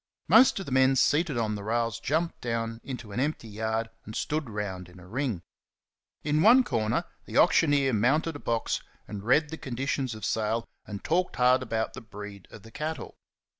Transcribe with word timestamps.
Most 0.27 0.59
of 0.59 0.65
the 0.65 0.71
men 0.71 0.95
seated 0.95 1.37
on 1.37 1.53
the 1.53 1.63
rails 1.63 1.99
jumped 1.99 2.41
down 2.41 2.81
into 2.83 3.11
an 3.11 3.19
empty 3.19 3.47
yard 3.47 3.91
and 4.03 4.15
stood 4.15 4.49
round 4.49 4.89
in 4.89 4.99
a 4.99 5.07
ring. 5.07 5.43
In 6.23 6.41
one 6.41 6.63
corner 6.63 7.03
the 7.25 7.37
auctioneer 7.37 7.93
mounted 7.93 8.35
a 8.35 8.39
box, 8.39 8.81
and 9.07 9.21
read 9.21 9.49
the 9.49 9.59
conditions 9.59 10.15
of 10.15 10.25
sale, 10.25 10.67
and 10.87 11.03
talked 11.03 11.35
hard 11.35 11.61
about 11.61 11.93
the 11.93 12.01
breed 12.01 12.47
of 12.49 12.63
the 12.63 12.71
cattle. 12.71 13.13